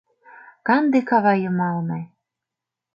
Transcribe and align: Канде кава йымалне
Канде 0.67 0.99
кава 1.09 1.33
йымалне 1.41 1.99